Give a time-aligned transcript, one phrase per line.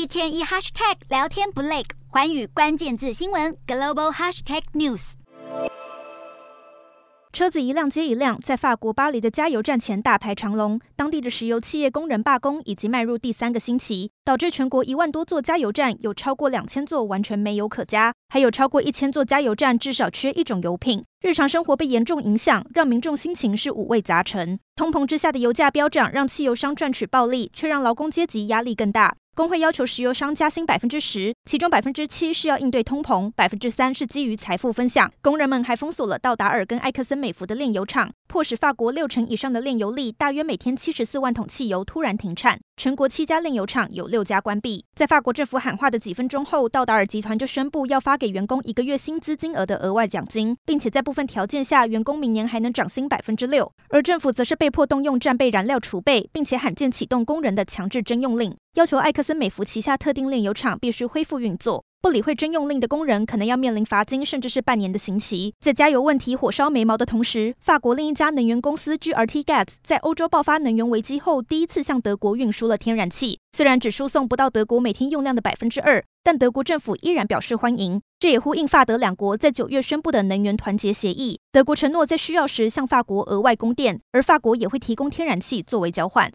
[0.00, 5.12] 一天一 hashtag 聊天不累，寰宇关键字新闻 global hashtag news。
[7.34, 10.80] 车子一辆接一辆，在法国巴黎的加油站前大排长龙。
[10.96, 21.04] 当地的石油企业工人罢工已经迈入第三个星期，导致全国一万多座加油站有超过两千座完全没油可加，还有超过一千座加油站至少缺一种油品。
[21.20, 24.58] 日常生活被严重影响，让民众心情是五味杂陈。
[24.74, 29.14] 通膨之下的油价飙涨，让汽油商赚取暴利，却让劳工阶级压力更大。
[29.36, 35.10] 工会要求石油商加薪百分之十，其中百分之七是要应对通膨，百分之三是基于财富分享。
[35.22, 42.60] 工人们还封锁了道达尔跟埃克森美孚的炼油厂，迫使法国六成以上的炼油力，大约每天七十四万桶汽油突然停产。
[42.80, 44.82] 全国七家炼油厂有六家关闭。
[44.94, 53.70] 在法国政府喊话的几分钟后，道达尔集团就宣布要发给员工一个月薪资金额的额外奖金，并且在部分条件下，员工明年还能涨薪百分之六。
[53.90, 58.56] 而政府则是被迫动用战备燃料储备，并且罕见启动工人的强制征用令。
[58.76, 65.52] 要求埃克森美孚旗下特定炼油厂必须恢复运作，不理会征用令的工人可能要面临罚金，甚至是半年的刑期。
[65.60, 73.38] 在加油问题火烧眉毛的同时，法国另一家能源公司 GRT Gas 在欧洲爆发能源危机后，第一次向德国运输了天然气。
[73.54, 78.00] 虽然只输送不到德国每天用量的百分之二，但德国政府依然表示欢迎。
[78.18, 81.38] 这也呼应法德两国在九月宣布的能源团结协议。
[81.52, 86.28] 德国承诺在需要时向法国额外供电，而法国也会提供天然气作为交换。